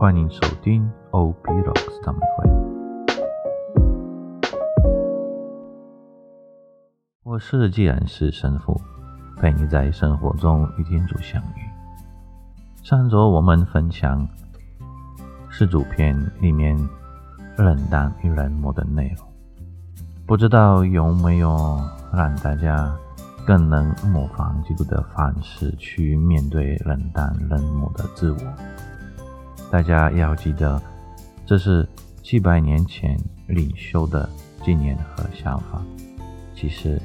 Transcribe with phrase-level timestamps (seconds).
[0.00, 2.50] 欢迎收听 O B Rocks 他们会。
[7.22, 8.80] 我是既然是神父，
[9.36, 11.60] 陪你在生活中与天主相遇。
[12.82, 14.26] 上周我们分享
[15.50, 16.74] 是主篇里面
[17.58, 19.28] 冷淡与冷漠的内容，
[20.26, 21.78] 不知道有没有
[22.10, 22.90] 让大家
[23.46, 28.38] 更能模仿基督的方式去面对冷淡冷漠的自我？
[29.70, 30.82] 大家要记得，
[31.46, 31.88] 这是
[32.24, 33.16] 几百年前
[33.46, 34.28] 领袖的
[34.64, 35.80] 纪念和想法。
[36.56, 37.00] 其实，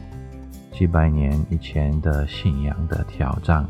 [0.73, 3.63] 几百年以前的信仰的挑战，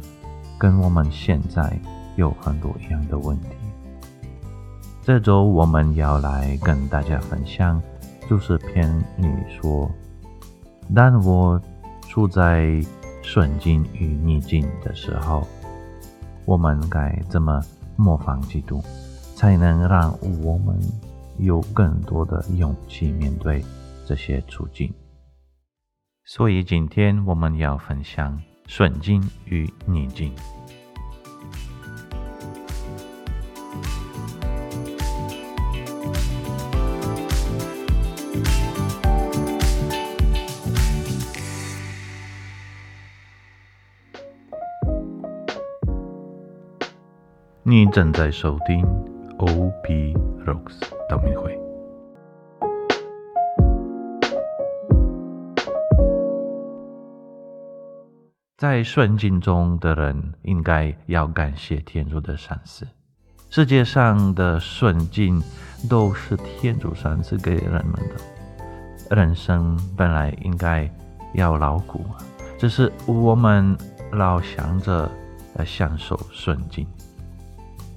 [0.57, 1.77] 跟我们现在
[2.15, 3.49] 有很多一样的问题。
[5.03, 7.81] 这周我们要来跟大家分享，
[8.29, 9.27] 就是篇里
[9.61, 9.91] 说
[10.95, 11.61] ：“当我
[12.07, 12.81] 处在
[13.21, 15.45] 顺境与逆境的时候，
[16.45, 17.61] 我们该怎么？”
[17.95, 18.83] 模仿基督，
[19.35, 20.79] 才能让我们
[21.37, 23.63] 有更多的勇气面对
[24.05, 24.93] 这些处境。
[26.25, 30.33] 所以今天我们要分享顺境与逆境。
[47.67, 48.85] 你正在收听
[49.39, 50.13] O.B.
[50.45, 51.59] Rocks 道明会。
[58.55, 62.87] 在顺境中的人，应该要感谢天主的赏赐。
[63.49, 65.41] 世界上的顺境
[65.89, 69.15] 都是天主赏赐给人们的。
[69.15, 70.87] 人生本来应该
[71.33, 72.05] 要劳苦，
[72.59, 73.75] 只是我们
[74.11, 75.09] 老想着
[75.55, 76.85] 来享受顺境。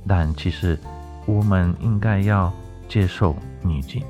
[0.09, 0.78] 但其实，
[1.27, 2.51] 我们应该要
[2.89, 4.03] 接受逆境，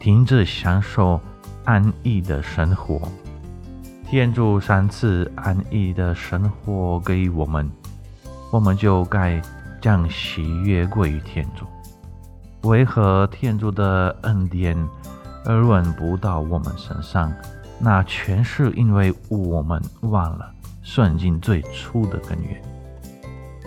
[0.00, 1.20] 停止享受
[1.64, 3.00] 安逸的生活。
[4.08, 7.70] 天主三次安逸的生活给我们，
[8.50, 9.40] 我们就该
[9.80, 11.64] 将喜悦归于天主。
[12.68, 14.76] 为何天主的恩典
[15.44, 17.32] 而轮不到我们身上？
[17.78, 20.52] 那全是因为我们忘了
[20.82, 22.60] 顺境最初的根源。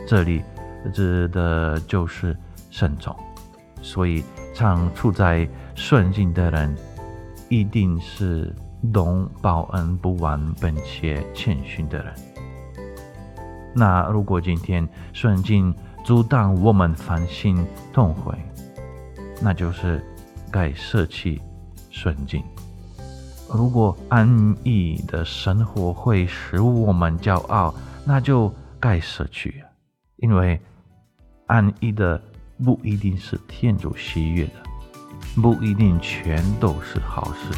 [0.06, 0.44] 这里。
[0.92, 2.36] 指的就是
[2.70, 3.16] 慎重，
[3.82, 4.24] 所以
[4.54, 6.76] 常处在顺境的人，
[7.50, 8.54] 一定是
[8.92, 12.14] 懂报恩不忘本且谦逊的人。
[13.74, 15.74] 那如果今天顺境
[16.04, 18.38] 阻挡我们反省痛悔，
[19.42, 20.04] 那就是
[20.52, 21.42] 该舍弃
[21.90, 22.44] 顺境。
[23.52, 27.74] 如果安逸的生活会使我们骄傲，
[28.06, 29.64] 那就该舍去，
[30.18, 30.60] 因为。
[31.48, 32.22] 安逸的
[32.64, 34.54] 不一定是天主喜悦的，
[35.42, 37.54] 不一定全都是好事。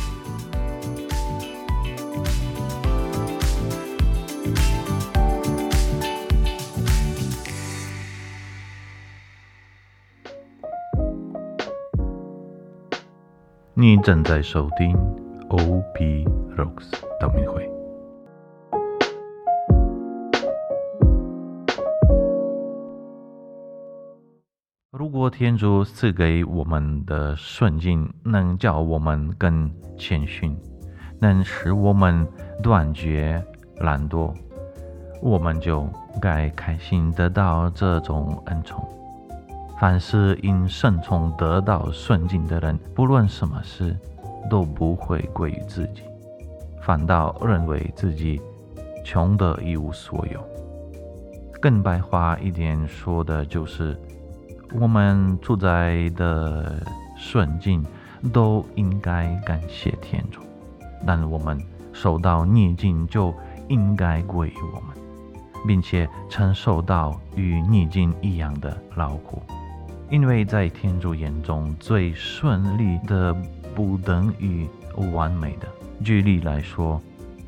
[13.78, 14.98] 你正在收听
[15.50, 16.26] OB
[16.58, 17.75] Rocks 道明会。
[25.30, 30.56] 天主赐给我们的顺境能叫我们更谦逊，
[31.20, 32.28] 能使我们
[32.62, 33.44] 断绝
[33.78, 34.34] 懒惰，
[35.22, 35.88] 我们就
[36.22, 38.88] 该开心得到这种恩宠。
[39.80, 43.98] 凡是因顺从得到顺境的人，不论什么事
[44.50, 46.04] 都不会归于自己，
[46.82, 48.42] 反倒认为自己
[49.04, 50.44] 穷得一无所有。
[51.62, 53.98] 更白话一点说的就是。
[54.80, 56.84] 我们处在的
[57.16, 57.84] 顺境，
[58.34, 60.42] 都应该感谢天主；
[61.06, 61.58] 但我们
[61.94, 63.34] 受到逆境，就
[63.70, 64.96] 应该归于我们，
[65.66, 69.42] 并且承受到与逆境一样的劳苦。
[70.10, 73.34] 因为在天主眼中，最顺利的
[73.74, 74.68] 不等于
[75.14, 75.68] 完美的。
[76.04, 77.02] 举例来说，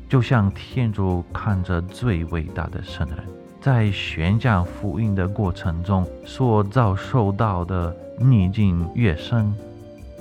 [0.08, 3.37] 就像天主看着最伟大的圣人。
[3.60, 9.52] 在宣讲福音的过程中所遭受到的逆境越深，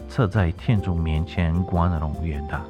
[0.10, 2.64] 侧在天主面前光荣越大。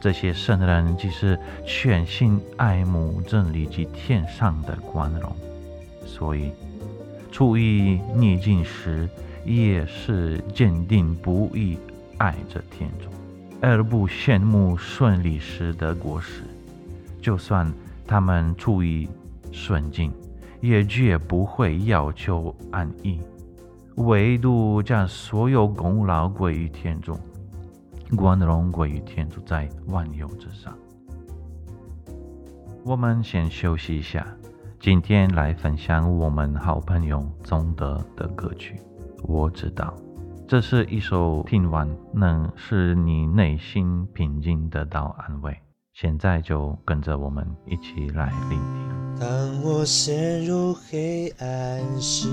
[0.00, 5.34] 这些圣人即是全心爱慕真理及天上的光荣，
[6.04, 6.50] 所以
[7.30, 9.08] 处于逆境时
[9.44, 11.78] 也是坚定不移
[12.18, 13.08] 爱着天主，
[13.62, 16.42] 而不羡慕顺利时的果实。
[17.22, 17.72] 就算
[18.06, 19.08] 他们处于
[19.54, 20.12] 顺境，
[20.60, 23.20] 也绝不会要求安逸。
[23.98, 27.16] 唯独将所有功劳归于天主，
[28.16, 30.76] 光荣归于天主，在万有之上。
[32.84, 34.26] 我们先休息一下，
[34.80, 38.80] 今天来分享我们好朋友宗德的歌曲。
[39.22, 39.94] 我知道，
[40.48, 45.56] 这是一首听完能使你内心平静得到安慰。
[45.94, 49.20] 现在就跟着我们一起来聆听。
[49.20, 52.28] 当我陷入黑暗时。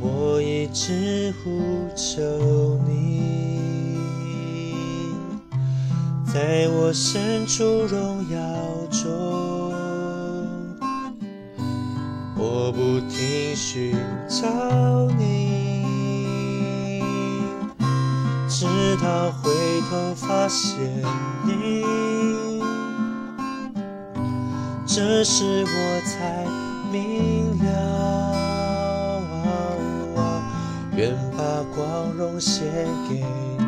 [0.00, 2.22] 我一直呼求
[2.86, 4.06] 你，
[6.24, 8.38] 在我身处荣耀
[8.92, 9.10] 中，
[12.36, 13.96] 我不停寻
[14.28, 14.46] 找
[18.64, 19.52] 直到回
[19.90, 20.80] 头发现
[21.44, 21.84] 你，
[24.86, 26.46] 这时我才
[26.90, 27.68] 明了。
[30.96, 31.44] 愿把
[31.76, 32.64] 光荣献
[33.06, 33.22] 给
[33.58, 33.64] 你，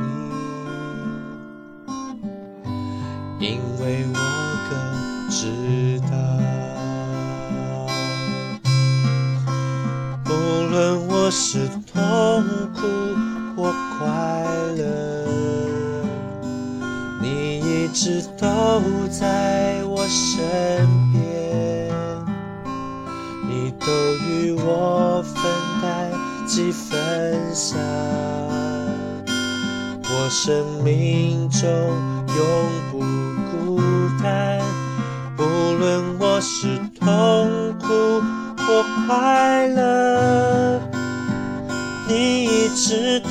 [3.38, 4.18] 因为我
[4.70, 4.72] 更
[5.28, 6.16] 知道，
[10.24, 10.32] 不
[10.70, 12.42] 论我是痛
[12.72, 12.80] 苦
[13.54, 14.06] 或快
[18.06, 18.46] 一直都
[19.10, 20.46] 在我身
[21.12, 21.90] 边，
[23.48, 23.86] 你都
[24.24, 25.42] 与我分
[25.82, 26.12] 担。
[26.46, 27.76] 几分享，
[30.04, 31.68] 我生命中
[32.28, 32.46] 永
[32.92, 33.00] 不
[33.50, 33.82] 孤
[34.22, 34.60] 单。
[35.36, 35.42] 无
[35.76, 37.86] 论我是痛苦
[38.56, 40.80] 或快乐，
[42.06, 43.28] 你一直都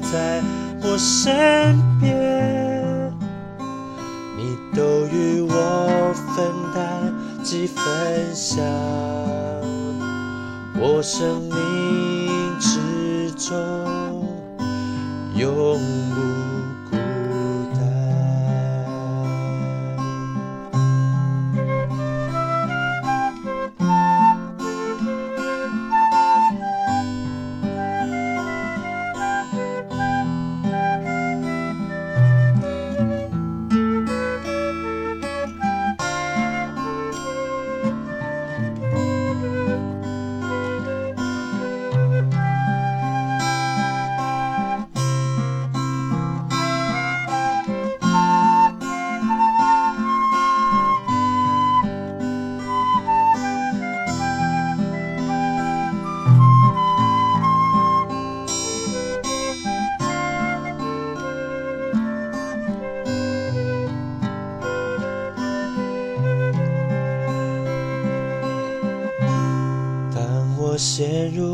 [0.00, 0.40] 在
[0.80, 2.14] 我身边，
[7.76, 8.64] 分享，
[10.80, 11.56] 我生命。
[12.58, 13.54] 之中，
[15.34, 15.78] 永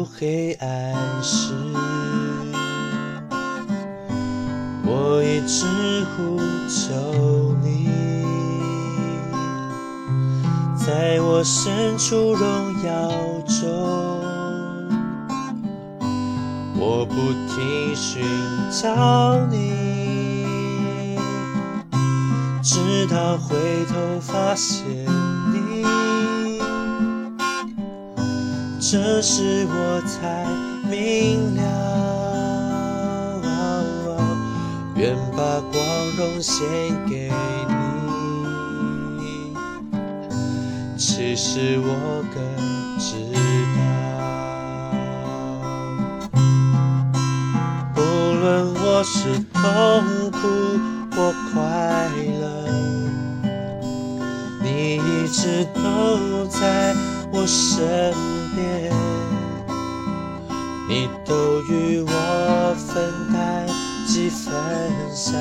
[0.04, 1.54] 黑暗时，
[4.84, 5.66] 我一直
[6.16, 6.38] 呼
[6.68, 7.88] 求你，
[10.76, 13.10] 在我身处荣耀
[13.46, 13.68] 中，
[16.74, 17.14] 我不
[17.48, 18.22] 停寻
[18.70, 21.16] 找你，
[22.62, 23.56] 直到回
[23.86, 25.06] 头发现
[28.84, 30.44] 这时我才
[30.90, 31.62] 明了，
[34.96, 35.80] 愿把光
[36.18, 36.60] 荣献
[37.08, 37.30] 给
[37.68, 39.54] 你。
[40.98, 42.42] 其实我更
[42.98, 43.14] 知
[43.78, 43.80] 道，
[47.96, 48.00] 无
[48.34, 49.62] 论我是痛
[50.32, 50.38] 苦
[51.14, 51.60] 或快
[52.40, 52.44] 乐，
[54.60, 55.80] 你一直都
[56.48, 56.92] 在
[57.32, 58.12] 我身。
[58.54, 58.92] 边，
[60.86, 63.66] 你都与我分担
[64.06, 64.52] 几分
[65.10, 65.32] 享，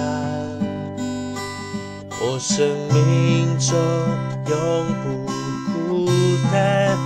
[2.22, 3.78] 我生命中
[4.48, 4.56] 永
[5.04, 5.04] 不
[5.74, 6.08] 孤
[6.54, 6.98] 单。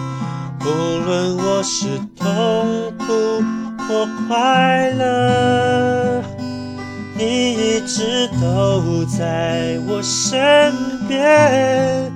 [0.62, 0.63] 无
[1.04, 3.44] 论我是痛苦
[3.88, 6.22] 或快乐，
[7.18, 10.72] 你一直都在我身
[11.08, 12.12] 边，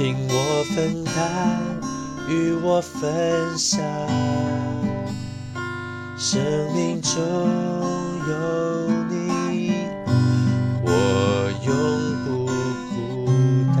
[0.00, 1.12] 听我分担。
[2.26, 3.84] 与我分享，
[6.16, 6.40] 生
[6.74, 7.20] 命中
[8.26, 9.84] 有你，
[10.82, 10.88] 我
[11.66, 11.70] 永
[12.24, 13.28] 不孤
[13.76, 13.78] 单。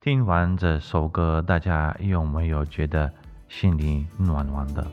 [0.00, 3.12] 听完这首歌，大家有没有觉得
[3.48, 4.86] 心里暖暖的？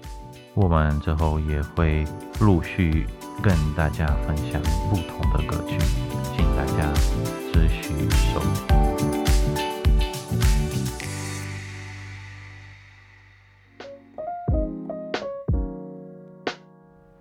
[0.54, 2.06] 我们之后也会
[2.40, 3.06] 陆续
[3.44, 5.78] 跟大家分享不同的歌曲，
[6.34, 6.94] 请大家
[7.52, 8.76] 持续收听。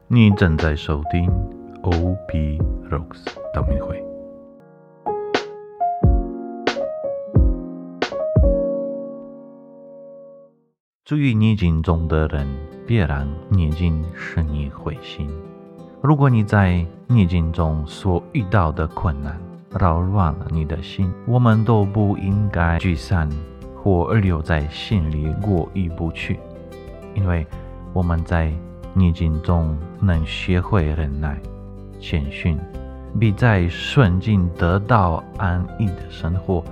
[0.06, 1.28] 你正在收听
[1.82, 4.13] OP Rocks 道明会。
[11.04, 12.48] 处于逆境中的人，
[12.86, 15.28] 必然逆境使你灰心。
[16.00, 19.38] 如果你在逆境中所遇到的困难
[19.78, 23.28] 扰乱了你的心，我们都不应该聚散
[23.76, 26.40] 或留在心里过意不去，
[27.14, 27.46] 因为
[27.92, 28.50] 我们在
[28.94, 31.38] 逆境中能学会忍耐、
[32.00, 32.58] 谦逊，
[33.20, 36.64] 比在顺境得到安逸的生活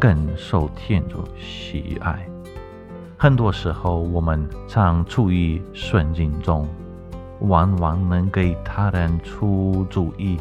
[0.00, 2.26] 更受天主喜爱。
[3.20, 6.68] 很多时候，我们常处于顺境中，
[7.40, 10.38] 往往能给他人出主意。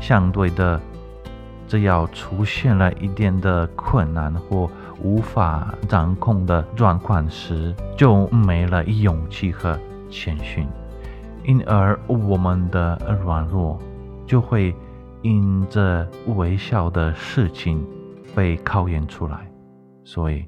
[0.00, 0.80] 相对的，
[1.68, 4.68] 只要出现了一点的困难或
[5.00, 9.78] 无法掌控的状况时，就没了勇气和
[10.10, 10.66] 谦逊，
[11.44, 13.78] 因而我们的软弱
[14.26, 14.74] 就会
[15.22, 17.86] 因这微小的事情
[18.34, 19.48] 被考验出来。
[20.02, 20.44] 所以。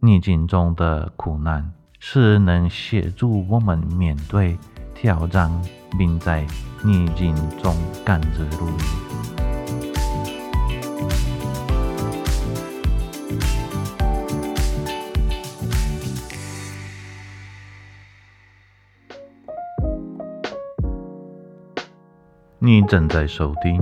[0.00, 4.56] 逆境中的苦难是能协助我们面对
[4.94, 5.50] 挑战，
[5.98, 6.46] 并在
[6.84, 7.74] 逆境中
[8.04, 9.06] 甘之如饴。
[22.58, 23.80] 你正在收听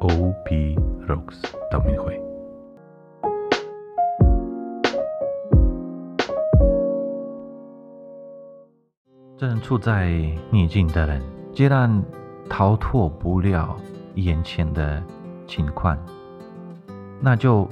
[0.00, 0.76] OP
[1.06, 2.31] Rocks 道明会。
[9.62, 10.10] 处在
[10.50, 11.22] 逆境的人，
[11.54, 12.02] 既然
[12.50, 13.76] 逃脱不了
[14.16, 15.02] 眼前的
[15.46, 15.96] 情况，
[17.20, 17.66] 那就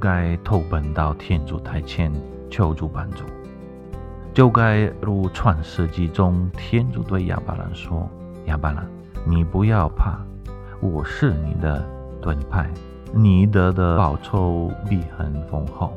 [0.00, 2.12] 该投奔到天主台前
[2.50, 3.24] 求助帮助，
[4.34, 8.06] 就该如创世纪中天主对亚巴兰说
[8.46, 8.86] ：“亚巴兰，
[9.24, 10.18] 你不要怕，
[10.80, 11.82] 我是你的
[12.20, 12.68] 盾牌，
[13.14, 15.96] 你得的报酬必很丰厚，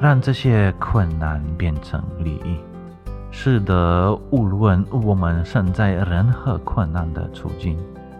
[0.00, 2.56] 让这些困难变成利益。”
[3.36, 7.76] 是的，无论我们身在任何困难的处境，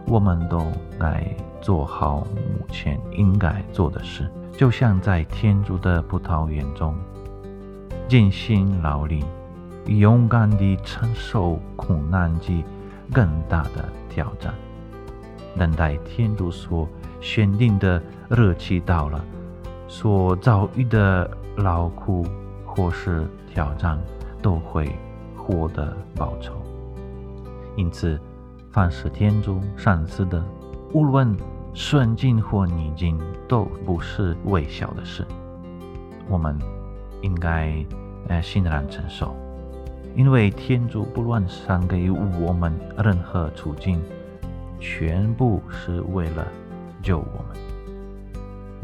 [0.08, 0.60] 我们都
[0.98, 1.24] 该
[1.62, 6.94] 做好目前应该做的事，就像在天主的葡萄园中，
[8.08, 9.24] 尽心劳力，
[9.86, 12.64] 勇敢地承受苦难及
[13.12, 14.52] 更大的挑战，
[15.56, 16.86] 等待天主所
[17.20, 19.24] 选定的日期到了，
[19.86, 22.26] 所遭遇的劳苦
[22.66, 23.96] 或是挑战。
[24.44, 24.92] 都会
[25.34, 26.52] 获得报酬。
[27.76, 28.20] 因此，
[28.70, 30.44] 凡是天主赏赐的，
[30.92, 31.34] 无论
[31.72, 35.24] 顺境或逆境，都不是微小的事。
[36.28, 36.58] 我们
[37.22, 37.74] 应该
[38.28, 39.34] 呃欣然承受，
[40.14, 42.70] 因为天主不论赏给我们
[43.02, 43.98] 任何处境，
[44.78, 46.46] 全部是为了
[47.02, 47.56] 救我们。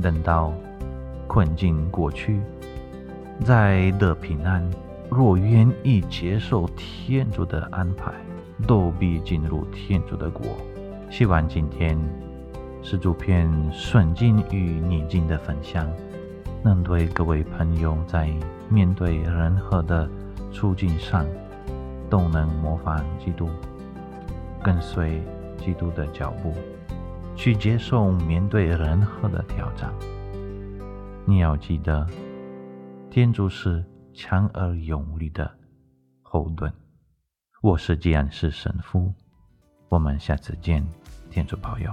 [0.00, 0.54] 等到
[1.26, 2.40] 困境过去，
[3.44, 4.66] 再得平安。
[5.10, 8.12] 若愿意接受天主的安排，
[8.64, 10.46] 都必进入天主的国。
[11.10, 11.98] 希望今天
[12.80, 15.90] 是主篇顺境与逆境的分享，
[16.62, 18.32] 能对各位朋友在
[18.68, 20.08] 面对任何的
[20.52, 21.26] 处境上，
[22.08, 23.48] 都能模仿基督，
[24.62, 25.20] 跟随
[25.58, 26.54] 基督的脚步，
[27.34, 29.92] 去接受面对任何的挑战。
[31.24, 32.06] 你要记得，
[33.10, 33.84] 天主是。
[34.20, 35.50] 强而有力的
[36.20, 36.70] 后盾。
[37.62, 39.10] 我是吉安市神父，
[39.88, 40.86] 我们下次见，
[41.30, 41.90] 天主保佑。